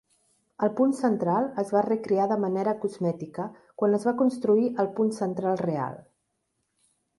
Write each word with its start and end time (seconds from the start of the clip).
El 0.67 0.69
punt 0.77 0.95
central 0.99 1.49
es 1.63 1.69
va 1.75 1.83
recrear 1.87 2.25
de 2.31 2.37
manera 2.45 2.73
cosmètica 2.87 3.47
quan 3.83 3.95
es 3.99 4.09
va 4.11 4.15
construir 4.25 4.67
el 4.85 4.93
punt 4.99 5.15
central 5.21 5.65
real. 5.67 6.03